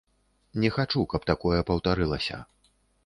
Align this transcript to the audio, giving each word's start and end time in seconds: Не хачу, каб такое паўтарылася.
Не 0.63 0.71
хачу, 0.77 1.03
каб 1.13 1.27
такое 1.31 1.59
паўтарылася. 1.71 2.41